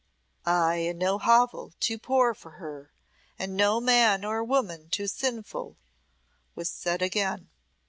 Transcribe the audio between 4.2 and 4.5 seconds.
or